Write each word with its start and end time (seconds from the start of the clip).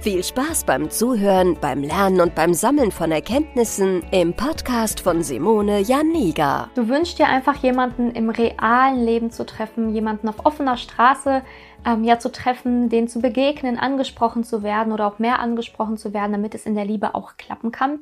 Viel 0.00 0.22
Spaß 0.22 0.62
beim 0.62 0.90
Zuhören, 0.90 1.58
beim 1.60 1.82
Lernen 1.82 2.20
und 2.20 2.36
beim 2.36 2.54
Sammeln 2.54 2.92
von 2.92 3.10
Erkenntnissen 3.10 4.04
im 4.12 4.32
Podcast 4.32 5.00
von 5.00 5.24
Simone 5.24 5.80
Janiga. 5.80 6.70
Du 6.76 6.88
wünschst 6.88 7.18
dir 7.18 7.26
einfach 7.26 7.56
jemanden 7.56 8.12
im 8.12 8.30
realen 8.30 9.04
Leben 9.04 9.32
zu 9.32 9.44
treffen, 9.44 9.92
jemanden 9.92 10.28
auf 10.28 10.46
offener 10.46 10.76
Straße 10.76 11.42
ähm, 11.84 12.04
ja 12.04 12.20
zu 12.20 12.30
treffen, 12.30 12.88
den 12.88 13.08
zu 13.08 13.20
begegnen, 13.20 13.76
angesprochen 13.76 14.44
zu 14.44 14.62
werden 14.62 14.92
oder 14.92 15.04
auch 15.08 15.18
mehr 15.18 15.40
angesprochen 15.40 15.96
zu 15.96 16.14
werden, 16.14 16.30
damit 16.30 16.54
es 16.54 16.64
in 16.64 16.76
der 16.76 16.84
Liebe 16.84 17.16
auch 17.16 17.36
klappen 17.36 17.72
kann. 17.72 17.98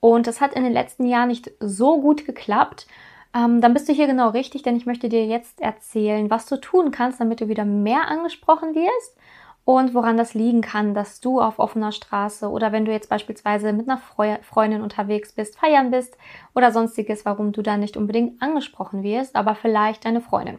Und 0.00 0.26
das 0.26 0.40
hat 0.40 0.54
in 0.54 0.64
den 0.64 0.72
letzten 0.72 1.06
Jahren 1.06 1.28
nicht 1.28 1.52
so 1.60 2.00
gut 2.00 2.26
geklappt. 2.26 2.88
Ähm, 3.32 3.60
dann 3.60 3.74
bist 3.74 3.88
du 3.88 3.92
hier 3.92 4.08
genau 4.08 4.30
richtig, 4.30 4.62
denn 4.62 4.76
ich 4.76 4.86
möchte 4.86 5.08
dir 5.08 5.24
jetzt 5.24 5.60
erzählen, 5.60 6.30
was 6.30 6.46
du 6.46 6.56
tun 6.56 6.90
kannst, 6.90 7.20
damit 7.20 7.40
du 7.40 7.46
wieder 7.46 7.64
mehr 7.64 8.08
angesprochen 8.08 8.74
wirst 8.74 9.16
und 9.68 9.92
woran 9.92 10.16
das 10.16 10.32
liegen 10.32 10.62
kann, 10.62 10.94
dass 10.94 11.20
du 11.20 11.42
auf 11.42 11.58
offener 11.58 11.92
Straße 11.92 12.48
oder 12.48 12.72
wenn 12.72 12.86
du 12.86 12.90
jetzt 12.90 13.10
beispielsweise 13.10 13.74
mit 13.74 13.86
einer 13.86 14.00
Freundin 14.40 14.80
unterwegs 14.80 15.32
bist, 15.32 15.58
feiern 15.58 15.90
bist 15.90 16.16
oder 16.54 16.72
sonstiges, 16.72 17.26
warum 17.26 17.52
du 17.52 17.60
da 17.60 17.76
nicht 17.76 17.98
unbedingt 17.98 18.40
angesprochen 18.40 19.02
wirst, 19.02 19.36
aber 19.36 19.54
vielleicht 19.54 20.06
deine 20.06 20.22
Freundin. 20.22 20.56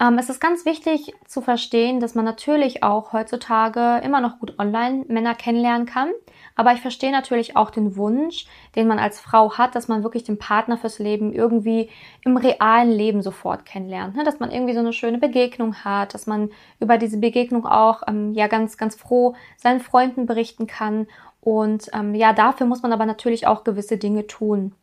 Ähm, 0.00 0.16
es 0.18 0.30
ist 0.30 0.40
ganz 0.40 0.64
wichtig 0.64 1.12
zu 1.26 1.40
verstehen, 1.40 1.98
dass 1.98 2.14
man 2.14 2.24
natürlich 2.24 2.84
auch 2.84 3.12
heutzutage 3.12 4.00
immer 4.04 4.20
noch 4.20 4.38
gut 4.38 4.56
online 4.58 5.04
Männer 5.08 5.34
kennenlernen 5.34 5.86
kann. 5.86 6.10
Aber 6.54 6.72
ich 6.72 6.80
verstehe 6.80 7.10
natürlich 7.10 7.56
auch 7.56 7.70
den 7.70 7.96
Wunsch, 7.96 8.46
den 8.76 8.86
man 8.86 9.00
als 9.00 9.18
Frau 9.18 9.58
hat, 9.58 9.74
dass 9.74 9.88
man 9.88 10.04
wirklich 10.04 10.22
den 10.22 10.38
Partner 10.38 10.76
fürs 10.76 11.00
Leben 11.00 11.32
irgendwie 11.32 11.90
im 12.24 12.36
realen 12.36 12.90
Leben 12.90 13.22
sofort 13.22 13.64
kennenlernt. 13.64 14.14
Ne? 14.14 14.22
Dass 14.22 14.38
man 14.38 14.52
irgendwie 14.52 14.74
so 14.74 14.80
eine 14.80 14.92
schöne 14.92 15.18
Begegnung 15.18 15.74
hat, 15.84 16.14
dass 16.14 16.26
man 16.26 16.50
über 16.78 16.96
diese 16.96 17.18
Begegnung 17.18 17.66
auch 17.66 18.02
ähm, 18.06 18.34
ja 18.34 18.46
ganz, 18.46 18.76
ganz 18.76 18.94
froh 18.94 19.34
seinen 19.56 19.80
Freunden 19.80 20.26
berichten 20.26 20.68
kann. 20.68 21.08
Und 21.40 21.90
ähm, 21.92 22.14
ja, 22.14 22.32
dafür 22.32 22.66
muss 22.66 22.82
man 22.82 22.92
aber 22.92 23.06
natürlich 23.06 23.48
auch 23.48 23.64
gewisse 23.64 23.98
Dinge 23.98 24.28
tun. 24.28 24.74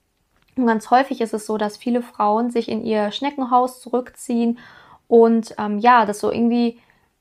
Und 0.57 0.65
ganz 0.65 0.89
häufig 0.89 1.21
ist 1.21 1.33
es 1.33 1.45
so, 1.45 1.57
dass 1.57 1.77
viele 1.77 2.01
Frauen 2.01 2.49
sich 2.49 2.69
in 2.69 2.83
ihr 2.83 3.11
Schneckenhaus 3.11 3.81
zurückziehen 3.81 4.57
und 5.07 5.55
ähm, 5.57 5.79
ja, 5.79 6.05
das 6.05 6.19
so 6.19 6.31
irgendwie 6.31 6.79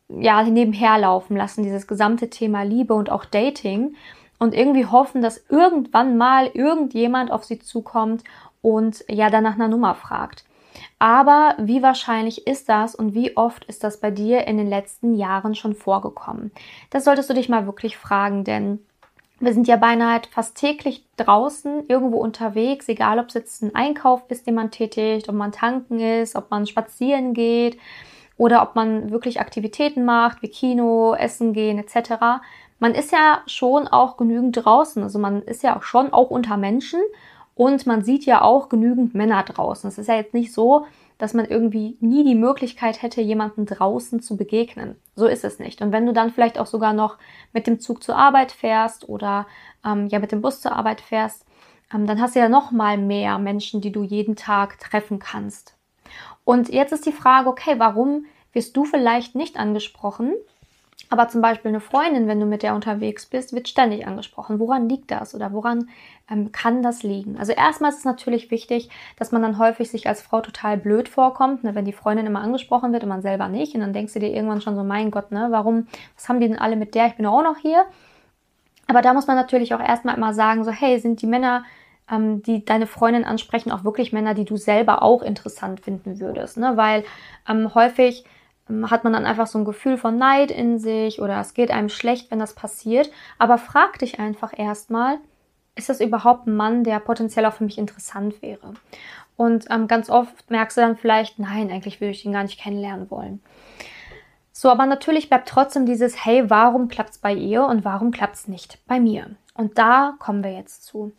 ja 0.09 0.43
nebenher 0.43 0.99
laufen 0.99 1.37
lassen, 1.37 1.63
dieses 1.63 1.87
gesamte 1.87 2.31
Thema 2.31 2.63
Liebe 2.63 2.95
und 2.95 3.11
auch 3.11 3.25
Dating 3.25 3.95
und 4.39 4.55
irgendwie 4.55 4.87
hoffen, 4.87 5.23
dass 5.23 5.45
irgendwann 5.49 6.17
mal 6.17 6.47
irgendjemand 6.53 7.31
auf 7.31 7.45
sie 7.45 7.59
zukommt 7.59 8.25
und 8.63 9.05
ja 9.09 9.31
dann 9.31 9.45
nach 9.45 9.55
einer 9.55 9.69
Nummer 9.69 9.95
fragt. 9.95 10.45
Aber 10.99 11.55
wie 11.59 11.83
wahrscheinlich 11.83 12.47
ist 12.47 12.69
das 12.69 12.95
und 12.95 13.15
wie 13.15 13.37
oft 13.37 13.65
ist 13.67 13.85
das 13.85 14.01
bei 14.01 14.11
dir 14.11 14.47
in 14.47 14.57
den 14.57 14.69
letzten 14.69 15.15
Jahren 15.15 15.55
schon 15.55 15.75
vorgekommen? 15.75 16.51
Das 16.91 17.05
solltest 17.05 17.31
du 17.31 17.35
dich 17.35 17.49
mal 17.49 17.67
wirklich 17.67 17.97
fragen, 17.97 18.45
denn 18.45 18.81
wir 19.45 19.53
sind 19.53 19.69
ja 19.69 19.77
beinahe 19.77 20.23
fast 20.31 20.57
täglich 20.57 21.05
draußen, 21.17 21.87
irgendwo 21.89 22.19
unterwegs, 22.19 22.89
egal 22.89 23.19
ob 23.19 23.29
es 23.29 23.35
jetzt 23.35 23.63
ein 23.63 23.75
Einkauf 23.75 24.23
ist, 24.29 24.47
den 24.47 24.55
man 24.55 24.71
tätigt, 24.71 25.29
ob 25.29 25.35
man 25.35 25.53
tanken 25.53 26.01
ist, 26.01 26.37
ob 26.37 26.51
man 26.51 26.67
spazieren 26.67 27.35
geht 27.35 27.79
oder 28.37 28.63
ob 28.63 28.75
man 28.75 29.11
wirklich 29.11 29.41
Aktivitäten 29.41 30.05
macht, 30.05 30.43
wie 30.43 30.49
Kino, 30.49 31.15
Essen 31.15 31.53
gehen 31.53 31.79
etc. 31.79 32.43
Man 32.79 32.95
ist 32.95 33.13
ja 33.13 33.43
schon 33.47 33.87
auch 33.89 34.17
genügend 34.17 34.65
draußen, 34.65 35.03
also 35.03 35.19
man 35.19 35.43
ist 35.43 35.63
ja 35.63 35.77
auch 35.77 35.83
schon 35.83 36.13
auch 36.13 36.31
unter 36.31 36.57
Menschen 36.57 37.01
und 37.55 37.87
man 37.87 38.03
sieht 38.03 38.27
ja 38.27 38.43
auch 38.43 38.69
genügend 38.69 39.15
Männer 39.15 39.43
draußen. 39.43 39.89
Es 39.89 39.99
ist 39.99 40.09
ja 40.09 40.17
jetzt 40.17 40.35
nicht 40.35 40.53
so, 40.53 40.87
dass 41.19 41.35
man 41.35 41.45
irgendwie 41.45 41.97
nie 42.01 42.25
die 42.25 42.35
Möglichkeit 42.35 43.03
hätte, 43.03 43.21
jemanden 43.21 43.67
draußen 43.67 44.21
zu 44.21 44.37
begegnen. 44.37 44.97
So 45.15 45.27
ist 45.27 45.45
es 45.45 45.59
nicht. 45.59 45.81
Und 45.81 45.93
wenn 45.93 46.07
du 46.07 46.13
dann 46.13 46.31
vielleicht 46.31 46.59
auch 46.59 46.67
sogar 46.67 46.93
noch 46.93 47.19
mit 47.53 47.67
dem 47.67 47.81
Zug 47.81 48.03
zur 48.03 48.17
Arbeit 48.17 48.53
fährst 48.53 49.09
oder 49.09 49.47
ähm, 49.85 50.09
ja 50.09 50.19
mit 50.19 50.33
dem 50.33 50.43
Bus 50.43 50.61
zur 50.61 50.73
Arbeit 50.73 51.01
fährst, 51.01 51.47
ähm, 51.93 52.07
dann 52.07 52.21
hast 52.21 52.35
du 52.35 52.41
ja 52.41 52.49
noch 52.49 52.71
mal 52.71 52.99
mehr 52.99 53.39
Menschen, 53.39 53.81
die 53.81 53.93
du 53.93 54.03
jeden 54.03 54.37
Tag 54.37 54.79
treffen 54.81 55.19
kannst. 55.19 55.77
Und 56.45 56.69
jetzt 56.69 56.93
ist 56.93 57.07
die 57.07 57.13
Frage, 57.13 57.49
okay, 57.49 57.75
warum 57.79 58.27
wirst 58.53 58.77
du 58.77 58.85
vielleicht 58.85 59.35
nicht 59.35 59.57
angesprochen? 59.57 60.35
Aber 61.11 61.29
zum 61.29 61.41
Beispiel 61.41 61.69
eine 61.69 61.81
Freundin, 61.81 62.27
wenn 62.27 62.41
du 62.41 62.47
mit 62.47 62.63
der 62.63 62.75
unterwegs 62.75 63.27
bist, 63.27 63.53
wird 63.53 63.69
ständig 63.69 64.07
angesprochen. 64.07 64.59
Woran 64.59 64.89
liegt 64.89 65.11
das 65.11 65.35
oder 65.35 65.53
woran 65.53 65.89
ähm, 66.31 66.51
kann 66.53 66.83
das 66.83 67.03
liegen? 67.03 67.39
Also 67.39 67.53
erstmal 67.53 67.91
ist 67.91 67.99
es 67.99 68.05
natürlich 68.05 68.51
wichtig, 68.51 68.89
dass 69.19 69.31
man 69.31 69.43
dann 69.43 69.59
häufig 69.59 69.91
sich 69.91 70.09
als 70.09 70.23
Frau 70.23 70.41
total 70.41 70.77
blöd 70.77 71.09
vorkommt, 71.09 71.65
ne, 71.65 71.75
wenn 71.75 71.85
die 71.85 71.93
Freundin 71.93 72.27
immer 72.27 72.41
angesprochen 72.41 72.93
wird 72.93 73.03
und 73.03 73.11
man 73.11 73.23
selber 73.23 73.49
nicht. 73.49 73.75
Und 73.75 73.81
dann 73.81 73.93
denkst 73.93 74.15
du 74.15 74.21
dir 74.21 74.33
irgendwann 74.33 74.61
schon 74.61 74.77
so, 74.77 74.85
mein 74.85 75.11
Gott, 75.11 75.31
ne, 75.31 75.49
warum, 75.51 75.87
was 76.17 76.29
haben 76.29 76.41
die 76.41 76.49
denn 76.49 76.59
alle 76.59 76.77
mit 76.77 76.95
der? 76.95 77.07
Ich 77.07 77.17
bin 77.17 77.27
auch 77.27 77.43
noch 77.43 77.59
hier. 77.59 77.85
Aber 78.87 79.03
da 79.03 79.15
muss 79.15 79.27
man 79.27 79.37
natürlich 79.37 79.75
auch 79.75 79.81
erstmal 79.81 80.17
immer 80.17 80.35
sagen, 80.35 80.65
so, 80.65 80.71
hey, 80.71 80.99
sind 80.99 81.23
die 81.23 81.27
Männer, 81.27 81.65
ähm, 82.11 82.43
die 82.43 82.65
deine 82.65 82.87
Freundin 82.87 83.25
ansprechen, 83.25 83.71
auch 83.71 83.85
wirklich 83.85 84.13
Männer, 84.13 84.35
die 84.35 84.45
du 84.45 84.57
selber 84.57 85.03
auch 85.03 85.23
interessant 85.23 85.81
finden 85.81 86.21
würdest. 86.21 86.57
Ne? 86.57 86.77
Weil 86.77 87.05
ähm, 87.49 87.75
häufig 87.75 88.25
hat 88.87 89.05
man 89.05 89.13
dann 89.13 89.27
einfach 89.27 89.47
so 89.47 89.59
ein 89.59 89.65
Gefühl 89.65 89.99
von 89.99 90.17
Neid 90.17 90.51
in 90.51 90.79
sich 90.79 91.21
oder 91.21 91.39
es 91.41 91.55
geht 91.55 91.71
einem 91.71 91.89
schlecht, 91.89 92.31
wenn 92.31 92.39
das 92.39 92.55
passiert. 92.55 93.11
Aber 93.39 93.59
frag 93.59 93.99
dich 93.99 94.19
einfach 94.19 94.53
erstmal, 94.57 95.19
ist 95.75 95.89
das 95.89 96.01
überhaupt 96.01 96.47
ein 96.47 96.57
Mann, 96.57 96.85
der 96.85 97.01
potenziell 97.01 97.47
auch 97.47 97.55
für 97.55 97.65
mich 97.65 97.79
interessant 97.79 98.41
wäre? 98.43 98.75
Und 99.37 99.67
ähm, 99.71 99.89
ganz 99.89 100.09
oft 100.09 100.51
merkst 100.51 100.77
du 100.77 100.81
dann 100.81 100.97
vielleicht, 100.97 101.39
nein, 101.39 101.71
eigentlich 101.71 102.01
würde 102.01 102.13
ich 102.13 102.25
ihn 102.25 102.33
gar 102.33 102.45
nicht 102.45 102.61
kennenlernen 102.61 103.11
wollen. 103.11 103.43
So, 104.53 104.71
aber 104.71 104.87
natürlich 104.87 105.29
bleibt 105.29 105.49
trotzdem 105.49 105.85
dieses, 105.85 106.25
hey, 106.25 106.49
warum 106.49 106.89
klappt 106.89 107.11
es 107.11 107.19
bei 107.19 107.35
ihr 107.35 107.65
und 107.65 107.85
warum 107.85 108.13
klappt 108.13 108.37
es 108.37 108.49
nicht 108.49 108.79
bei 108.87 109.01
mir? 109.01 109.31
Und 109.55 109.79
da 109.79 110.15
kommen 110.21 110.45
wir 110.45 110.53
jetzt 110.53 110.85
zu. 110.85 111.13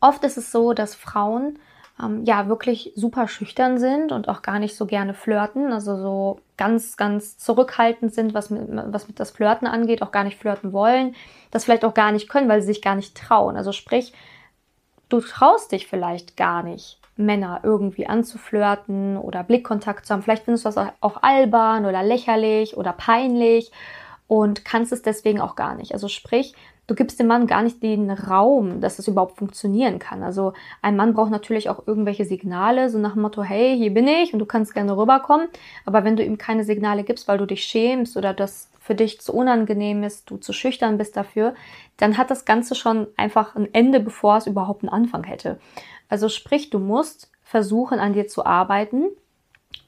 Oft 0.00 0.22
ist 0.22 0.36
es 0.36 0.52
so, 0.52 0.72
dass 0.72 0.94
Frauen 0.94 1.58
ähm, 2.02 2.24
ja 2.24 2.48
wirklich 2.48 2.92
super 2.94 3.28
schüchtern 3.28 3.78
sind 3.78 4.12
und 4.12 4.28
auch 4.28 4.42
gar 4.42 4.58
nicht 4.58 4.76
so 4.76 4.86
gerne 4.86 5.14
flirten, 5.14 5.72
also 5.72 5.96
so 5.96 6.40
ganz, 6.56 6.96
ganz 6.96 7.38
zurückhaltend 7.38 8.14
sind, 8.14 8.34
was 8.34 8.50
mit, 8.50 8.62
was 8.68 9.08
mit 9.08 9.18
das 9.18 9.30
Flirten 9.30 9.66
angeht, 9.66 10.02
auch 10.02 10.12
gar 10.12 10.24
nicht 10.24 10.38
flirten 10.38 10.72
wollen, 10.72 11.14
das 11.50 11.64
vielleicht 11.64 11.84
auch 11.84 11.94
gar 11.94 12.12
nicht 12.12 12.28
können, 12.28 12.48
weil 12.48 12.60
sie 12.60 12.68
sich 12.68 12.82
gar 12.82 12.94
nicht 12.94 13.16
trauen. 13.16 13.56
Also 13.56 13.72
sprich, 13.72 14.12
du 15.08 15.20
traust 15.20 15.72
dich 15.72 15.86
vielleicht 15.86 16.36
gar 16.36 16.62
nicht, 16.62 17.00
Männer 17.16 17.60
irgendwie 17.62 18.06
anzuflirten 18.06 19.16
oder 19.16 19.42
Blickkontakt 19.42 20.04
zu 20.04 20.12
haben. 20.12 20.22
Vielleicht 20.22 20.44
findest 20.44 20.66
du 20.66 20.70
das 20.70 20.92
auch 21.00 21.22
albern 21.22 21.86
oder 21.86 22.02
lächerlich 22.02 22.76
oder 22.76 22.92
peinlich 22.92 23.72
und 24.26 24.64
kannst 24.66 24.92
es 24.92 25.00
deswegen 25.00 25.40
auch 25.40 25.56
gar 25.56 25.74
nicht. 25.76 25.92
Also 25.92 26.08
sprich, 26.08 26.54
du 26.86 26.94
gibst 26.94 27.18
dem 27.18 27.26
Mann 27.26 27.46
gar 27.46 27.62
nicht 27.62 27.82
den 27.82 28.10
Raum, 28.10 28.80
dass 28.80 28.98
es 28.98 29.08
überhaupt 29.08 29.38
funktionieren 29.38 29.98
kann. 29.98 30.22
Also 30.22 30.52
ein 30.82 30.96
Mann 30.96 31.14
braucht 31.14 31.30
natürlich 31.30 31.68
auch 31.68 31.86
irgendwelche 31.86 32.24
Signale, 32.24 32.90
so 32.90 32.98
nach 32.98 33.14
dem 33.14 33.22
Motto, 33.22 33.42
hey, 33.42 33.76
hier 33.76 33.92
bin 33.92 34.06
ich 34.06 34.32
und 34.32 34.38
du 34.38 34.46
kannst 34.46 34.74
gerne 34.74 34.96
rüberkommen. 34.96 35.48
Aber 35.84 36.04
wenn 36.04 36.16
du 36.16 36.24
ihm 36.24 36.38
keine 36.38 36.64
Signale 36.64 37.04
gibst, 37.04 37.28
weil 37.28 37.38
du 37.38 37.46
dich 37.46 37.64
schämst 37.64 38.16
oder 38.16 38.34
das 38.34 38.70
für 38.80 38.94
dich 38.94 39.20
zu 39.20 39.34
unangenehm 39.34 40.04
ist, 40.04 40.30
du 40.30 40.36
zu 40.36 40.52
schüchtern 40.52 40.96
bist 40.96 41.16
dafür, 41.16 41.54
dann 41.96 42.16
hat 42.16 42.30
das 42.30 42.44
Ganze 42.44 42.76
schon 42.76 43.08
einfach 43.16 43.56
ein 43.56 43.72
Ende, 43.74 43.98
bevor 43.98 44.36
es 44.36 44.46
überhaupt 44.46 44.82
einen 44.82 44.92
Anfang 44.92 45.24
hätte. 45.24 45.58
Also 46.08 46.28
sprich, 46.28 46.70
du 46.70 46.78
musst 46.78 47.30
versuchen, 47.42 47.98
an 47.98 48.12
dir 48.12 48.28
zu 48.28 48.46
arbeiten, 48.46 49.06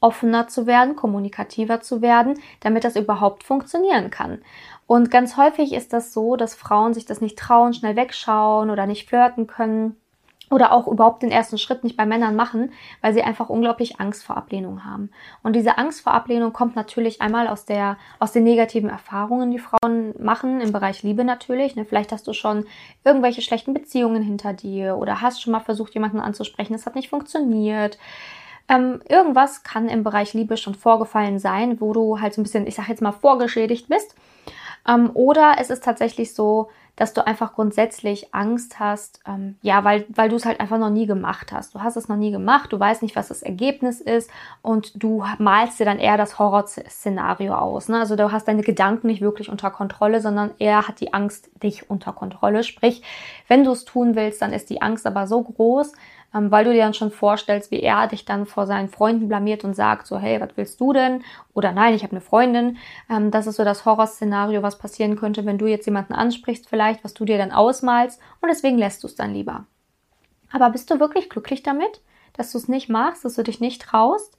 offener 0.00 0.48
zu 0.48 0.66
werden, 0.66 0.96
kommunikativer 0.96 1.80
zu 1.80 2.02
werden, 2.02 2.38
damit 2.60 2.84
das 2.84 2.96
überhaupt 2.96 3.44
funktionieren 3.44 4.10
kann. 4.10 4.42
Und 4.86 5.10
ganz 5.10 5.36
häufig 5.36 5.72
ist 5.72 5.92
das 5.92 6.12
so, 6.12 6.36
dass 6.36 6.54
Frauen 6.54 6.94
sich 6.94 7.04
das 7.04 7.20
nicht 7.20 7.38
trauen, 7.38 7.74
schnell 7.74 7.96
wegschauen 7.96 8.70
oder 8.70 8.86
nicht 8.86 9.08
flirten 9.08 9.46
können 9.46 9.96
oder 10.50 10.72
auch 10.72 10.86
überhaupt 10.88 11.22
den 11.22 11.30
ersten 11.30 11.58
Schritt 11.58 11.84
nicht 11.84 11.96
bei 11.96 12.06
Männern 12.06 12.34
machen, 12.34 12.72
weil 13.02 13.12
sie 13.12 13.22
einfach 13.22 13.48
unglaublich 13.48 14.00
Angst 14.00 14.24
vor 14.24 14.36
Ablehnung 14.36 14.84
haben. 14.84 15.10
Und 15.42 15.54
diese 15.54 15.78
Angst 15.78 16.00
vor 16.00 16.14
Ablehnung 16.14 16.52
kommt 16.52 16.76
natürlich 16.76 17.20
einmal 17.20 17.48
aus 17.48 17.64
der 17.64 17.98
aus 18.18 18.32
den 18.32 18.44
negativen 18.44 18.88
Erfahrungen, 18.88 19.50
die 19.50 19.58
Frauen 19.58 20.14
machen 20.18 20.60
im 20.60 20.72
Bereich 20.72 21.02
Liebe 21.02 21.24
natürlich. 21.24 21.76
Ne? 21.76 21.84
Vielleicht 21.84 22.12
hast 22.12 22.26
du 22.26 22.32
schon 22.32 22.64
irgendwelche 23.04 23.42
schlechten 23.42 23.74
Beziehungen 23.74 24.22
hinter 24.22 24.52
dir 24.52 24.96
oder 24.96 25.20
hast 25.20 25.42
schon 25.42 25.52
mal 25.52 25.60
versucht, 25.60 25.94
jemanden 25.94 26.20
anzusprechen, 26.20 26.74
es 26.74 26.86
hat 26.86 26.94
nicht 26.94 27.10
funktioniert. 27.10 27.98
Ähm, 28.68 29.00
irgendwas 29.08 29.62
kann 29.62 29.88
im 29.88 30.04
Bereich 30.04 30.34
Liebe 30.34 30.56
schon 30.56 30.74
vorgefallen 30.74 31.38
sein, 31.38 31.80
wo 31.80 31.92
du 31.92 32.20
halt 32.20 32.34
so 32.34 32.40
ein 32.40 32.44
bisschen, 32.44 32.66
ich 32.66 32.74
sag 32.74 32.88
jetzt 32.88 33.02
mal, 33.02 33.12
vorgeschädigt 33.12 33.88
bist. 33.88 34.14
Ähm, 34.86 35.10
oder 35.14 35.56
es 35.58 35.70
ist 35.70 35.84
tatsächlich 35.84 36.34
so, 36.34 36.68
dass 36.98 37.14
du 37.14 37.24
einfach 37.24 37.54
grundsätzlich 37.54 38.34
Angst 38.34 38.80
hast, 38.80 39.20
ähm, 39.24 39.56
ja, 39.62 39.84
weil, 39.84 40.04
weil 40.08 40.28
du 40.28 40.34
es 40.34 40.44
halt 40.44 40.58
einfach 40.58 40.78
noch 40.78 40.90
nie 40.90 41.06
gemacht 41.06 41.52
hast. 41.52 41.72
Du 41.74 41.80
hast 41.80 41.96
es 41.96 42.08
noch 42.08 42.16
nie 42.16 42.32
gemacht, 42.32 42.72
du 42.72 42.80
weißt 42.80 43.02
nicht, 43.02 43.14
was 43.14 43.28
das 43.28 43.42
Ergebnis 43.42 44.00
ist 44.00 44.28
und 44.62 45.00
du 45.00 45.24
malst 45.38 45.78
dir 45.78 45.84
dann 45.84 46.00
eher 46.00 46.16
das 46.16 46.40
Horrorszenario 46.40 47.54
aus. 47.54 47.88
Ne? 47.88 48.00
Also 48.00 48.16
du 48.16 48.32
hast 48.32 48.48
deine 48.48 48.62
Gedanken 48.62 49.06
nicht 49.06 49.20
wirklich 49.20 49.48
unter 49.48 49.70
Kontrolle, 49.70 50.20
sondern 50.20 50.50
er 50.58 50.88
hat 50.88 50.98
die 51.00 51.14
Angst 51.14 51.50
dich 51.62 51.88
unter 51.88 52.12
Kontrolle. 52.12 52.64
Sprich, 52.64 53.02
wenn 53.46 53.62
du 53.62 53.70
es 53.70 53.84
tun 53.84 54.16
willst, 54.16 54.42
dann 54.42 54.52
ist 54.52 54.68
die 54.68 54.82
Angst 54.82 55.06
aber 55.06 55.28
so 55.28 55.40
groß, 55.40 55.92
ähm, 56.34 56.50
weil 56.50 56.64
du 56.64 56.72
dir 56.72 56.82
dann 56.82 56.94
schon 56.94 57.10
vorstellst, 57.10 57.70
wie 57.70 57.80
er 57.80 58.06
dich 58.06 58.24
dann 58.24 58.46
vor 58.46 58.66
seinen 58.66 58.88
Freunden 58.88 59.28
blamiert 59.28 59.64
und 59.64 59.74
sagt 59.74 60.06
so, 60.06 60.18
hey, 60.18 60.40
was 60.40 60.50
willst 60.56 60.80
du 60.80 60.92
denn? 60.92 61.22
Oder 61.54 61.72
nein, 61.72 61.94
ich 61.94 62.02
habe 62.02 62.12
eine 62.12 62.20
Freundin. 62.20 62.76
Ähm, 63.10 63.30
das 63.30 63.46
ist 63.46 63.56
so 63.56 63.64
das 63.64 63.84
Horrorszenario, 63.84 64.62
was 64.62 64.78
passieren 64.78 65.16
könnte, 65.16 65.46
wenn 65.46 65.58
du 65.58 65.66
jetzt 65.66 65.86
jemanden 65.86 66.12
ansprichst 66.12 66.68
vielleicht, 66.68 67.04
was 67.04 67.14
du 67.14 67.24
dir 67.24 67.38
dann 67.38 67.52
ausmalst 67.52 68.20
und 68.40 68.48
deswegen 68.48 68.78
lässt 68.78 69.02
du 69.02 69.06
es 69.06 69.14
dann 69.14 69.32
lieber. 69.32 69.66
Aber 70.50 70.70
bist 70.70 70.90
du 70.90 71.00
wirklich 71.00 71.28
glücklich 71.28 71.62
damit, 71.62 72.00
dass 72.34 72.52
du 72.52 72.58
es 72.58 72.68
nicht 72.68 72.88
machst, 72.88 73.24
dass 73.24 73.34
du 73.34 73.42
dich 73.42 73.60
nicht 73.60 73.82
traust? 73.82 74.37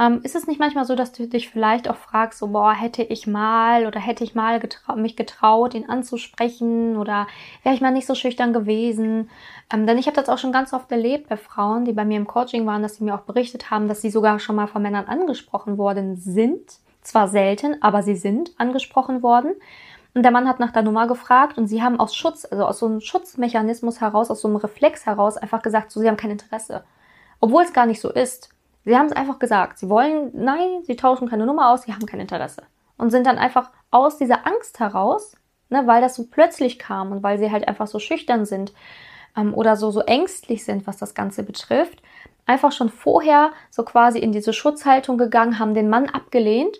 Ähm, 0.00 0.20
ist 0.22 0.36
es 0.36 0.46
nicht 0.46 0.60
manchmal 0.60 0.84
so, 0.84 0.94
dass 0.94 1.10
du 1.10 1.26
dich 1.26 1.48
vielleicht 1.48 1.90
auch 1.90 1.96
fragst, 1.96 2.38
so, 2.38 2.48
boah, 2.48 2.72
hätte 2.72 3.02
ich 3.02 3.26
mal 3.26 3.84
oder 3.86 3.98
hätte 3.98 4.22
ich 4.22 4.34
mal 4.34 4.60
getrau 4.60 4.94
mich 4.94 5.16
getraut, 5.16 5.74
ihn 5.74 5.88
anzusprechen 5.88 6.96
oder 6.96 7.26
wäre 7.64 7.74
ich 7.74 7.80
mal 7.80 7.90
nicht 7.90 8.06
so 8.06 8.14
schüchtern 8.14 8.52
gewesen? 8.52 9.28
Ähm, 9.72 9.86
denn 9.86 9.98
ich 9.98 10.06
habe 10.06 10.14
das 10.14 10.28
auch 10.28 10.38
schon 10.38 10.52
ganz 10.52 10.72
oft 10.72 10.90
erlebt 10.92 11.28
bei 11.28 11.36
Frauen, 11.36 11.84
die 11.84 11.92
bei 11.92 12.04
mir 12.04 12.16
im 12.16 12.28
Coaching 12.28 12.64
waren, 12.64 12.82
dass 12.82 12.96
sie 12.96 13.04
mir 13.04 13.14
auch 13.14 13.22
berichtet 13.22 13.70
haben, 13.70 13.88
dass 13.88 14.00
sie 14.00 14.10
sogar 14.10 14.38
schon 14.38 14.54
mal 14.56 14.68
von 14.68 14.82
Männern 14.82 15.06
angesprochen 15.06 15.78
worden 15.78 16.16
sind. 16.16 16.78
Zwar 17.02 17.26
selten, 17.28 17.82
aber 17.82 18.02
sie 18.02 18.16
sind 18.16 18.52
angesprochen 18.58 19.22
worden. 19.22 19.54
Und 20.14 20.22
der 20.22 20.32
Mann 20.32 20.48
hat 20.48 20.60
nach 20.60 20.72
der 20.72 20.82
Nummer 20.82 21.06
gefragt 21.06 21.58
und 21.58 21.66
sie 21.66 21.82
haben 21.82 21.98
aus 21.98 22.14
Schutz, 22.14 22.44
also 22.44 22.64
aus 22.64 22.78
so 22.78 22.86
einem 22.86 23.00
Schutzmechanismus 23.00 24.00
heraus, 24.00 24.30
aus 24.30 24.40
so 24.40 24.48
einem 24.48 24.56
Reflex 24.56 25.06
heraus 25.06 25.36
einfach 25.36 25.62
gesagt, 25.62 25.90
so, 25.90 26.00
sie 26.00 26.08
haben 26.08 26.16
kein 26.16 26.30
Interesse. 26.30 26.84
Obwohl 27.40 27.62
es 27.62 27.72
gar 27.72 27.86
nicht 27.86 28.00
so 28.00 28.10
ist. 28.10 28.50
Sie 28.88 28.96
haben 28.96 29.04
es 29.04 29.12
einfach 29.12 29.38
gesagt. 29.38 29.78
Sie 29.78 29.90
wollen, 29.90 30.30
nein, 30.32 30.82
sie 30.82 30.96
tauschen 30.96 31.28
keine 31.28 31.44
Nummer 31.44 31.70
aus, 31.70 31.82
sie 31.82 31.92
haben 31.92 32.06
kein 32.06 32.20
Interesse. 32.20 32.62
Und 32.96 33.10
sind 33.10 33.26
dann 33.26 33.36
einfach 33.36 33.70
aus 33.90 34.16
dieser 34.16 34.46
Angst 34.46 34.80
heraus, 34.80 35.36
ne, 35.68 35.86
weil 35.86 36.00
das 36.00 36.14
so 36.14 36.24
plötzlich 36.30 36.78
kam 36.78 37.12
und 37.12 37.22
weil 37.22 37.38
sie 37.38 37.52
halt 37.52 37.68
einfach 37.68 37.86
so 37.86 37.98
schüchtern 37.98 38.46
sind 38.46 38.72
ähm, 39.36 39.52
oder 39.52 39.76
so, 39.76 39.90
so 39.90 40.00
ängstlich 40.00 40.64
sind, 40.64 40.86
was 40.86 40.96
das 40.96 41.14
Ganze 41.14 41.42
betrifft, 41.42 42.00
einfach 42.46 42.72
schon 42.72 42.88
vorher 42.88 43.50
so 43.70 43.82
quasi 43.82 44.20
in 44.20 44.32
diese 44.32 44.54
Schutzhaltung 44.54 45.18
gegangen, 45.18 45.58
haben 45.58 45.74
den 45.74 45.90
Mann 45.90 46.08
abgelehnt 46.08 46.78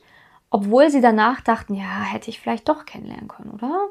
obwohl 0.51 0.89
sie 0.89 1.03
danach 1.03 1.43
dachten, 1.43 1.75
ja, 1.75 2.03
hätte 2.03 2.31
ich 2.31 2.41
vielleicht 2.41 2.71
doch 2.71 2.87
kennenlernen 2.87 3.29
können, 3.29 3.51
oder? 3.51 3.89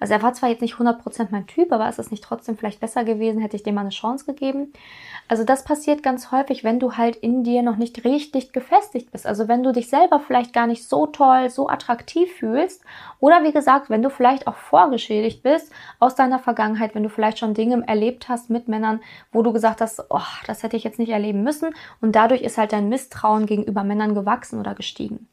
Also 0.00 0.14
er 0.14 0.22
war 0.22 0.32
zwar 0.32 0.48
jetzt 0.48 0.60
nicht 0.60 0.74
100% 0.74 1.28
mein 1.30 1.46
Typ, 1.46 1.70
aber 1.70 1.88
ist 1.88 2.00
es 2.00 2.10
nicht 2.10 2.24
trotzdem 2.24 2.56
vielleicht 2.56 2.80
besser 2.80 3.04
gewesen, 3.04 3.40
hätte 3.40 3.54
ich 3.54 3.62
dem 3.62 3.76
mal 3.76 3.82
eine 3.82 3.90
Chance 3.90 4.24
gegeben? 4.24 4.72
Also 5.28 5.44
das 5.44 5.62
passiert 5.62 6.02
ganz 6.02 6.32
häufig, 6.32 6.64
wenn 6.64 6.80
du 6.80 6.96
halt 6.96 7.14
in 7.14 7.44
dir 7.44 7.62
noch 7.62 7.76
nicht 7.76 8.04
richtig 8.04 8.52
gefestigt 8.52 9.12
bist. 9.12 9.28
Also 9.28 9.46
wenn 9.46 9.62
du 9.62 9.72
dich 9.72 9.88
selber 9.88 10.18
vielleicht 10.18 10.52
gar 10.52 10.66
nicht 10.66 10.88
so 10.88 11.06
toll, 11.06 11.50
so 11.50 11.68
attraktiv 11.68 12.32
fühlst 12.32 12.82
oder 13.20 13.44
wie 13.44 13.52
gesagt, 13.52 13.88
wenn 13.88 14.02
du 14.02 14.10
vielleicht 14.10 14.48
auch 14.48 14.56
vorgeschädigt 14.56 15.44
bist 15.44 15.70
aus 16.00 16.16
deiner 16.16 16.40
Vergangenheit, 16.40 16.96
wenn 16.96 17.04
du 17.04 17.10
vielleicht 17.10 17.38
schon 17.38 17.54
Dinge 17.54 17.86
erlebt 17.86 18.28
hast 18.28 18.50
mit 18.50 18.66
Männern, 18.66 19.00
wo 19.30 19.42
du 19.42 19.52
gesagt 19.52 19.80
hast, 19.80 20.04
oh, 20.10 20.18
das 20.48 20.64
hätte 20.64 20.76
ich 20.76 20.82
jetzt 20.82 20.98
nicht 20.98 21.10
erleben 21.10 21.44
müssen 21.44 21.70
und 22.00 22.16
dadurch 22.16 22.42
ist 22.42 22.58
halt 22.58 22.72
dein 22.72 22.88
Misstrauen 22.88 23.46
gegenüber 23.46 23.84
Männern 23.84 24.16
gewachsen 24.16 24.58
oder 24.58 24.74
gestiegen. 24.74 25.28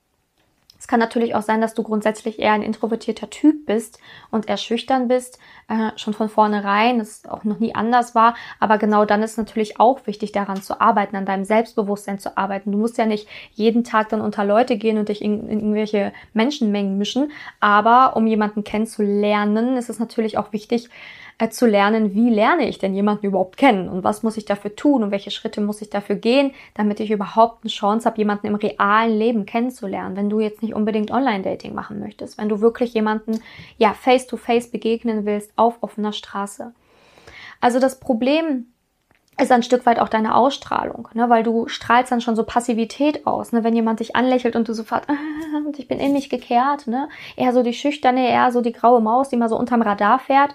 Es 0.80 0.88
kann 0.88 1.02
natürlich 1.02 1.36
auch 1.36 1.42
sein, 1.42 1.60
dass 1.60 1.74
du 1.74 1.84
grundsätzlich 1.84 2.40
eher 2.40 2.54
ein 2.54 2.64
introvertierter 2.64 3.30
Typ 3.30 3.66
bist 3.66 4.00
und 4.32 4.48
eher 4.48 4.56
schüchtern 4.56 5.10
bist, 5.10 5.38
äh, 5.68 5.92
schon 5.98 6.14
von 6.14 6.30
vornherein, 6.30 7.00
das 7.00 7.26
auch 7.26 7.44
noch 7.44 7.60
nie 7.60 7.76
anders 7.76 8.16
war. 8.16 8.36
Aber 8.62 8.78
genau 8.78 9.04
dann 9.04 9.22
ist 9.22 9.38
natürlich 9.38 9.78
auch 9.80 10.08
wichtig, 10.08 10.32
daran 10.32 10.62
zu 10.62 10.80
arbeiten, 10.80 11.18
an 11.18 11.26
deinem 11.26 11.44
Selbstbewusstsein 11.44 12.18
zu 12.18 12.38
arbeiten. 12.38 12.72
Du 12.72 12.78
musst 12.78 12.98
ja 12.98 13.06
nicht 13.06 13.28
jeden 13.52 13.84
Tag 13.84 14.08
dann 14.10 14.22
unter 14.22 14.46
Leute 14.46 14.78
gehen 14.78 14.98
und 14.98 15.10
dich 15.10 15.22
in, 15.22 15.50
in 15.50 15.60
irgendwelche 15.60 16.14
Menschenmengen 16.34 16.98
mischen. 16.98 17.32
Aber 17.60 18.16
um 18.16 18.26
jemanden 18.26 18.64
kennenzulernen, 18.64 19.76
ist 19.76 19.90
es 19.90 20.00
natürlich 20.00 20.38
auch 20.38 20.54
wichtig, 20.54 20.90
äh, 21.40 21.50
zu 21.50 21.66
lernen, 21.66 22.14
wie 22.14 22.30
lerne 22.30 22.68
ich 22.68 22.78
denn 22.78 22.94
jemanden 22.94 23.26
überhaupt 23.26 23.56
kennen 23.56 23.88
und 23.88 24.04
was 24.04 24.24
muss 24.24 24.36
ich 24.36 24.46
dafür 24.46 24.76
tun 24.76 25.04
und 25.04 25.12
welche 25.12 25.32
Schritte 25.32 25.62
muss 25.62 25.82
ich 25.82 25.90
dafür 25.90 26.18
gehen, 26.18 26.52
damit 26.74 27.00
ich 27.00 27.12
überhaupt 27.12 27.64
eine 27.64 27.72
Chance 27.72 28.06
habe, 28.06 28.18
jemanden 28.18 28.48
im 28.48 28.56
realen 28.56 29.18
Leben 29.18 29.46
kennenzulernen, 29.46 30.18
wenn 30.18 30.30
du 30.30 30.42
jetzt 30.42 30.62
nicht 30.62 30.76
unbedingt 30.76 31.12
Online-Dating 31.12 31.74
machen 31.74 32.00
möchtest, 32.00 32.38
wenn 32.38 32.50
du 32.50 32.60
wirklich 32.60 32.94
jemanden 32.94 33.42
ja 33.78 33.94
face-to-face 33.94 34.68
-face 34.68 34.72
begegnen 34.72 35.26
willst 35.26 35.54
auf 35.56 35.78
offener 35.82 36.12
Straße. 36.12 36.74
Also 37.62 37.80
das 37.80 38.00
Problem 38.00 38.68
ist 39.42 39.52
ein 39.54 39.64
Stück 39.64 39.86
weit 39.86 40.00
auch 40.00 40.10
deine 40.10 40.36
Ausstrahlung, 40.36 41.08
ne? 41.14 41.30
weil 41.30 41.44
du 41.44 41.70
strahlst 41.70 42.12
dann 42.12 42.20
schon 42.20 42.36
so 42.36 42.44
Passivität 42.44 43.26
aus. 43.26 43.54
Ne? 43.54 43.64
Wenn 43.64 43.76
jemand 43.76 44.02
dich 44.02 44.16
anlächelt 44.16 44.58
und 44.58 44.68
du 44.68 44.74
sofort, 44.74 45.08
und 45.66 45.80
ich 45.80 45.88
bin 45.88 46.00
in 46.00 46.12
mich 46.12 46.30
gekehrt, 46.30 46.88
ne? 46.88 47.08
eher 47.38 47.54
so 47.54 47.64
die 47.64 47.74
schüchterne, 47.74 48.28
eher 48.28 48.52
so 48.52 48.60
die 48.60 48.74
graue 48.74 49.00
Maus, 49.00 49.30
die 49.30 49.38
mal 49.38 49.48
so 49.48 49.58
unterm 49.58 49.82
Radar 49.82 50.20
fährt, 50.20 50.54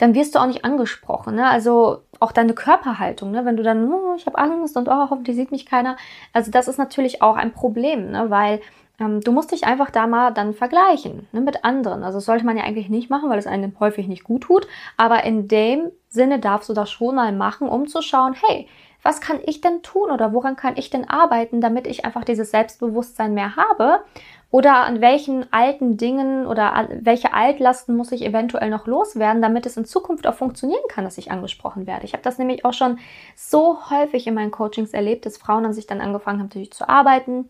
dann 0.00 0.14
wirst 0.14 0.34
du 0.34 0.38
auch 0.38 0.46
nicht 0.46 0.64
angesprochen. 0.64 1.34
Ne? 1.34 1.46
Also 1.46 1.98
auch 2.20 2.32
deine 2.32 2.54
Körperhaltung, 2.54 3.30
ne? 3.30 3.44
wenn 3.44 3.58
du 3.58 3.62
dann, 3.62 3.92
oh, 3.92 4.14
ich 4.16 4.24
habe 4.24 4.38
Angst 4.38 4.76
und 4.76 4.88
oh, 4.88 5.10
hoffentlich 5.10 5.36
sieht 5.36 5.52
mich 5.52 5.66
keiner. 5.66 5.96
Also 6.32 6.50
das 6.50 6.68
ist 6.68 6.78
natürlich 6.78 7.20
auch 7.20 7.36
ein 7.36 7.52
Problem, 7.52 8.10
ne? 8.10 8.30
weil 8.30 8.62
ähm, 8.98 9.20
du 9.20 9.30
musst 9.30 9.52
dich 9.52 9.64
einfach 9.64 9.90
da 9.90 10.06
mal 10.06 10.30
dann 10.30 10.54
vergleichen 10.54 11.28
ne? 11.32 11.42
mit 11.42 11.64
anderen. 11.66 12.02
Also 12.02 12.16
das 12.16 12.24
sollte 12.24 12.46
man 12.46 12.56
ja 12.56 12.64
eigentlich 12.64 12.88
nicht 12.88 13.10
machen, 13.10 13.28
weil 13.28 13.38
es 13.38 13.46
einem 13.46 13.78
häufig 13.78 14.08
nicht 14.08 14.24
gut 14.24 14.44
tut. 14.44 14.66
Aber 14.96 15.22
in 15.24 15.48
dem 15.48 15.90
Sinne 16.08 16.38
darfst 16.38 16.70
du 16.70 16.72
das 16.72 16.90
schon 16.90 17.16
mal 17.16 17.32
machen, 17.32 17.68
um 17.68 17.86
zu 17.86 18.00
schauen, 18.00 18.34
hey, 18.34 18.68
was 19.02 19.20
kann 19.20 19.40
ich 19.44 19.60
denn 19.60 19.82
tun 19.82 20.10
oder 20.10 20.32
woran 20.32 20.56
kann 20.56 20.76
ich 20.76 20.90
denn 20.90 21.08
arbeiten, 21.08 21.60
damit 21.60 21.86
ich 21.86 22.04
einfach 22.04 22.24
dieses 22.24 22.50
Selbstbewusstsein 22.50 23.34
mehr 23.34 23.56
habe 23.56 24.00
oder 24.50 24.84
an 24.84 25.00
welchen 25.00 25.50
alten 25.52 25.96
Dingen 25.96 26.46
oder 26.46 26.88
welche 27.00 27.32
Altlasten 27.32 27.96
muss 27.96 28.10
ich 28.10 28.24
eventuell 28.24 28.68
noch 28.68 28.86
loswerden, 28.86 29.42
damit 29.42 29.64
es 29.64 29.76
in 29.76 29.84
Zukunft 29.84 30.26
auch 30.26 30.34
funktionieren 30.34 30.82
kann, 30.88 31.04
dass 31.04 31.18
ich 31.18 31.30
angesprochen 31.30 31.86
werde. 31.86 32.04
Ich 32.04 32.14
habe 32.14 32.24
das 32.24 32.38
nämlich 32.38 32.64
auch 32.64 32.72
schon 32.72 32.98
so 33.36 33.78
häufig 33.90 34.26
in 34.26 34.34
meinen 34.34 34.50
Coachings 34.50 34.92
erlebt, 34.92 35.24
dass 35.24 35.38
Frauen 35.38 35.66
an 35.66 35.72
sich 35.72 35.86
dann 35.86 36.00
angefangen 36.00 36.40
haben, 36.40 36.46
natürlich 36.46 36.72
zu 36.72 36.88
arbeiten. 36.88 37.48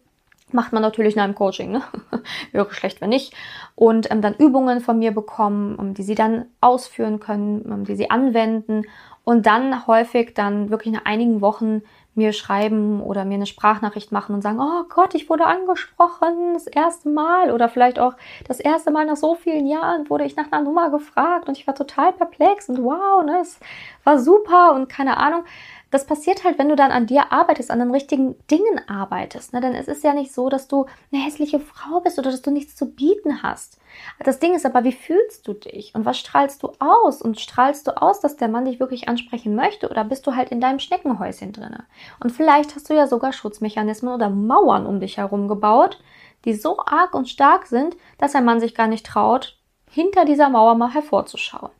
Macht 0.52 0.73
man 0.73 0.83
natürlich 0.83 1.16
nach 1.16 1.25
einem 1.25 1.37
Coaching, 1.37 1.71
ne? 1.71 1.83
Wäre 2.52 2.71
schlecht, 2.73 3.00
wenn 3.00 3.11
nicht. 3.11 3.33
Und 3.76 4.11
ähm, 4.11 4.21
dann 4.21 4.35
Übungen 4.35 4.80
von 4.80 4.99
mir 4.99 5.12
bekommen, 5.12 5.76
um, 5.76 5.95
die 5.95 6.02
sie 6.02 6.16
dann 6.16 6.47
ausführen 6.61 7.21
können, 7.21 7.62
um, 7.62 7.85
die 7.85 7.95
sie 7.95 8.11
anwenden. 8.11 8.83
Und 9.31 9.47
dann 9.47 9.87
häufig 9.87 10.35
dann 10.35 10.71
wirklich 10.71 10.93
nach 10.93 11.05
einigen 11.05 11.41
Wochen 11.41 11.83
mir 12.17 12.33
schreiben 12.33 13.01
oder 13.01 13.25
mir 13.25 13.37
eine 13.37 13.47
Sprachnachricht 13.47 14.11
machen 14.11 14.35
und 14.35 14.43
sagen, 14.43 14.59
oh 14.61 14.83
Gott, 14.89 15.15
ich 15.15 15.31
wurde 15.31 15.47
angesprochen, 15.47 16.55
das 16.55 16.67
erste 16.67 17.11
Mal. 17.11 17.53
Oder 17.53 17.69
vielleicht 17.69 18.01
auch 18.01 18.15
das 18.49 18.59
erste 18.59 18.91
Mal 18.91 19.07
nach 19.07 19.15
so 19.15 19.37
vielen 19.37 19.69
Jahren 19.69 20.11
wurde 20.11 20.25
ich 20.25 20.35
nach 20.35 20.51
einer 20.51 20.65
Nummer 20.65 20.91
gefragt 20.91 21.47
und 21.47 21.57
ich 21.57 21.65
war 21.69 21.77
total 21.77 22.13
perplex 22.13 22.69
und 22.69 22.83
wow, 22.83 23.23
ne, 23.25 23.39
es 23.41 23.61
war 24.03 24.19
super 24.19 24.75
und 24.75 24.89
keine 24.89 25.19
Ahnung 25.19 25.45
das 25.90 26.06
passiert 26.06 26.44
halt, 26.44 26.59
wenn 26.59 26.68
du 26.68 26.76
dann 26.76 26.92
an 26.92 27.06
dir 27.06 27.32
arbeitest, 27.32 27.70
an 27.70 27.80
den 27.80 27.90
richtigen 27.90 28.37
Dingen 28.49 28.80
arbeitest. 28.88 29.52
Ne? 29.52 29.61
Denn 29.61 29.75
es 29.75 29.88
ist 29.88 30.04
ja 30.04 30.14
nicht 30.14 30.32
so, 30.32 30.49
dass 30.49 30.68
du 30.68 30.87
eine 31.12 31.23
hässliche 31.23 31.59
Frau 31.59 32.00
bist 32.00 32.18
oder 32.18 32.30
dass 32.30 32.42
du 32.42 32.50
nichts 32.50 32.76
zu 32.76 32.94
bieten 32.94 33.42
hast. 33.42 33.78
Das 34.25 34.38
Ding 34.38 34.54
ist 34.54 34.64
aber, 34.64 34.85
wie 34.85 34.92
fühlst 34.92 35.49
du 35.49 35.52
dich 35.52 35.94
und 35.94 36.04
was 36.04 36.18
strahlst 36.18 36.62
du 36.62 36.73
aus? 36.78 37.20
Und 37.20 37.40
strahlst 37.40 37.88
du 37.88 38.00
aus, 38.00 38.20
dass 38.20 38.37
der 38.37 38.49
Mann 38.49 38.66
dich 38.66 38.78
wirklich 38.78 39.09
ansprechen 39.09 39.56
möchte 39.56 39.88
oder 39.88 40.04
bist 40.04 40.26
du 40.26 40.37
halt 40.37 40.50
in 40.50 40.61
deinem 40.61 40.78
Schneckenhäuschen 40.78 41.52
drinne? 41.52 41.85
Und 42.20 42.30
vielleicht 42.30 42.76
hast 42.76 42.88
du 42.88 42.94
ja 42.94 43.09
sogar 43.09 43.32
Schutzmechanismen 43.32 44.14
oder 44.14 44.30
Mauern 44.30 44.87
um 44.87 45.00
dich 45.00 45.16
herum 45.16 45.49
gebaut, 45.49 46.00
die 46.44 46.54
so 46.54 46.78
arg 46.78 47.14
und 47.14 47.28
stark 47.28 47.66
sind, 47.66 47.97
dass 48.18 48.35
ein 48.35 48.44
Mann 48.44 48.61
sich 48.61 48.75
gar 48.75 48.87
nicht 48.87 49.04
traut, 49.04 49.59
hinter 49.90 50.25
dieser 50.25 50.49
Mauer 50.49 50.76
mal 50.76 50.94
hervorzuschauen. 50.94 51.70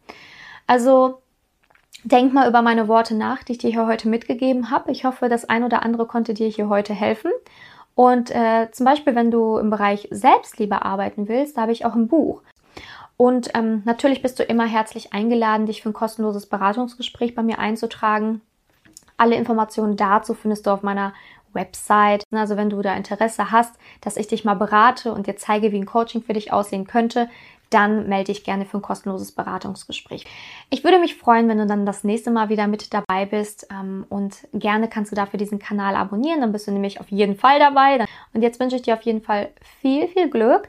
Also 0.67 1.23
Denk 2.05 2.33
mal 2.33 2.49
über 2.49 2.63
meine 2.63 2.89
Worte 2.89 3.15
nach, 3.15 3.43
die 3.43 3.53
ich 3.53 3.59
dir 3.59 3.71
hier 3.71 3.87
heute 3.87 4.09
mitgegeben 4.09 4.71
habe. 4.71 4.91
Ich 4.91 5.05
hoffe, 5.05 5.29
das 5.29 5.45
ein 5.45 5.65
oder 5.65 5.83
andere 5.83 6.07
konnte 6.07 6.33
dir 6.33 6.49
hier 6.49 6.69
heute 6.69 6.95
helfen. 6.95 7.31
Und 7.95 8.31
äh, 8.31 8.71
zum 8.73 8.87
Beispiel, 8.87 9.15
wenn 9.15 9.31
du 9.31 9.59
im 9.59 9.69
Bereich 9.69 10.09
Selbstliebe 10.11 10.83
arbeiten 10.83 11.29
willst, 11.29 11.57
da 11.57 11.63
habe 11.63 11.73
ich 11.73 11.85
auch 11.85 11.95
ein 11.95 12.09
Buch. 12.09 12.43
Und 13.19 13.51
ähm, 13.55 13.83
natürlich 13.85 14.23
bist 14.23 14.39
du 14.39 14.45
immer 14.45 14.65
herzlich 14.65 15.13
eingeladen, 15.13 15.67
dich 15.67 15.83
für 15.83 15.91
ein 15.91 15.95
kostenloses 15.95 16.47
Beratungsgespräch 16.47 17.35
bei 17.35 17.43
mir 17.43 17.59
einzutragen. 17.59 18.41
Alle 19.19 19.37
Informationen 19.37 19.97
dazu 19.97 20.33
findest 20.33 20.67
du 20.67 20.71
auf 20.71 20.83
meiner 20.83 21.13
Website. 21.53 22.25
Also 22.33 22.57
wenn 22.57 22.71
du 22.71 22.81
da 22.81 22.95
Interesse 22.95 23.51
hast, 23.51 23.75
dass 24.01 24.17
ich 24.17 24.29
dich 24.29 24.47
mal 24.47 24.55
berate 24.55 25.13
und 25.13 25.27
dir 25.27 25.37
zeige, 25.37 25.73
wie 25.73 25.79
ein 25.79 25.85
Coaching 25.85 26.23
für 26.23 26.33
dich 26.33 26.53
aussehen 26.53 26.87
könnte, 26.87 27.29
dann 27.71 28.09
melde 28.09 28.33
dich 28.33 28.45
gerne 28.45 28.67
für 28.67 28.79
ein 28.79 28.83
kostenloses 28.83 29.33
Beratungsgespräch. 29.33 30.25
Ich 30.71 30.85
würde 30.85 30.99
mich 30.99 31.17
freuen, 31.17 31.49
wenn 31.49 31.59
du 31.59 31.67
dann 31.67 31.87
das 31.87 32.05
nächste 32.05 32.31
Mal 32.31 32.49
wieder 32.49 32.67
mit 32.67 32.93
dabei 32.93 33.27
bist 33.27 33.69
ähm, 33.71 34.05
und 34.09 34.49
gerne 34.53 34.89
kannst 34.89 35.13
du 35.13 35.17
dafür 35.17 35.39
diesen 35.39 35.59
Kanal 35.59 35.95
abonnieren, 35.95 36.41
dann 36.41 36.53
bist 36.53 36.67
du 36.67 36.73
nämlich 36.73 37.01
auf 37.01 37.09
jeden 37.11 37.37
Fall 37.37 37.59
dabei. 37.59 38.05
Und 38.35 38.43
jetzt 38.43 38.61
wünsche 38.61 38.77
ich 38.77 38.83
dir 38.83 38.95
auf 38.95 39.03
jeden 39.03 39.23
Fall 39.23 39.51
viel, 39.81 40.09
viel 40.09 40.29
Glück 40.29 40.69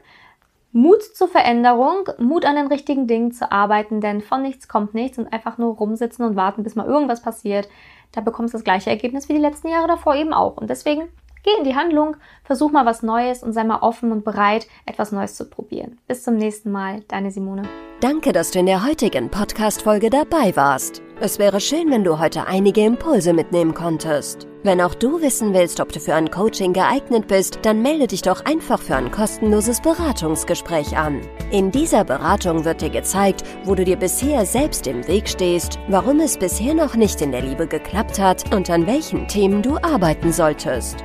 Mut 0.74 1.02
zur 1.02 1.28
Veränderung, 1.28 2.08
Mut 2.16 2.46
an 2.46 2.56
den 2.56 2.66
richtigen 2.66 3.06
Dingen 3.06 3.30
zu 3.32 3.52
arbeiten, 3.52 4.00
denn 4.00 4.22
von 4.22 4.40
nichts 4.40 4.68
kommt 4.68 4.94
nichts 4.94 5.18
und 5.18 5.30
einfach 5.30 5.58
nur 5.58 5.76
rumsitzen 5.76 6.24
und 6.24 6.34
warten, 6.34 6.62
bis 6.62 6.74
mal 6.74 6.86
irgendwas 6.86 7.20
passiert. 7.20 7.68
Da 8.12 8.22
bekommst 8.22 8.54
du 8.54 8.58
das 8.58 8.64
gleiche 8.64 8.88
Ergebnis 8.88 9.28
wie 9.28 9.34
die 9.34 9.38
letzten 9.38 9.68
Jahre 9.68 9.86
davor 9.86 10.14
eben 10.14 10.32
auch. 10.32 10.56
Und 10.56 10.70
deswegen 10.70 11.08
geh 11.42 11.50
in 11.58 11.64
die 11.64 11.76
Handlung, 11.76 12.16
versuch 12.44 12.70
mal 12.70 12.86
was 12.86 13.02
Neues 13.02 13.42
und 13.42 13.52
sei 13.52 13.64
mal 13.64 13.80
offen 13.80 14.12
und 14.12 14.24
bereit, 14.24 14.66
etwas 14.86 15.12
Neues 15.12 15.34
zu 15.34 15.48
probieren. 15.48 15.98
Bis 16.06 16.22
zum 16.24 16.36
nächsten 16.36 16.70
Mal, 16.70 17.02
deine 17.08 17.30
Simone. 17.30 17.62
Danke, 18.00 18.32
dass 18.32 18.50
du 18.50 18.58
in 18.58 18.66
der 18.66 18.84
heutigen 18.84 19.30
Podcast-Folge 19.30 20.10
dabei 20.10 20.56
warst. 20.56 21.02
Es 21.20 21.38
wäre 21.38 21.60
schön, 21.60 21.88
wenn 21.90 22.02
du 22.02 22.18
heute 22.18 22.48
einige 22.48 22.84
Impulse 22.84 23.32
mitnehmen 23.32 23.74
konntest. 23.74 24.48
Wenn 24.64 24.80
auch 24.80 24.94
du 24.94 25.20
wissen 25.20 25.54
willst, 25.54 25.78
ob 25.78 25.92
du 25.92 26.00
für 26.00 26.14
ein 26.14 26.30
Coaching 26.30 26.72
geeignet 26.72 27.28
bist, 27.28 27.60
dann 27.62 27.80
melde 27.80 28.08
dich 28.08 28.22
doch 28.22 28.44
einfach 28.44 28.80
für 28.80 28.96
ein 28.96 29.12
kostenloses 29.12 29.80
Beratungsgespräch 29.80 30.96
an. 30.96 31.20
In 31.52 31.70
dieser 31.70 32.02
Beratung 32.02 32.64
wird 32.64 32.80
dir 32.80 32.90
gezeigt, 32.90 33.44
wo 33.64 33.76
du 33.76 33.84
dir 33.84 33.96
bisher 33.96 34.46
selbst 34.46 34.88
im 34.88 35.06
Weg 35.06 35.28
stehst, 35.28 35.78
warum 35.88 36.18
es 36.18 36.36
bisher 36.36 36.74
noch 36.74 36.96
nicht 36.96 37.20
in 37.20 37.30
der 37.30 37.42
Liebe 37.42 37.68
geklappt 37.68 38.18
hat 38.18 38.52
und 38.52 38.68
an 38.68 38.88
welchen 38.88 39.28
Themen 39.28 39.62
du 39.62 39.76
arbeiten 39.76 40.32
solltest. 40.32 41.04